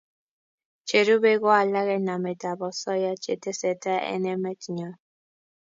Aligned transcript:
Cherubei 0.87 1.37
ko 1.41 1.49
alak 1.61 1.87
eng 1.95 2.05
nametab 2.07 2.59
osoya 2.69 3.11
che 3.23 3.33
tesetai 3.43 4.03
eng 4.13 4.25
emetanyo 4.35 4.89